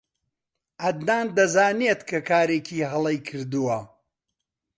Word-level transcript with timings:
عەدنان 0.83 1.25
دەزانێت 1.37 2.01
کە 2.09 2.19
کارێکی 2.29 2.87
هەڵەی 2.91 3.19
کردووە. 3.27 3.79